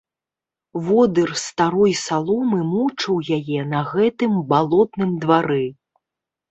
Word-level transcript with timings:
Водыр 0.85 1.29
старой 1.45 1.93
саломы 2.05 2.59
мучыў 2.73 3.15
яе 3.39 3.59
на 3.75 3.87
гэтым 3.95 4.31
балотным 4.55 5.11
двары. 5.25 5.65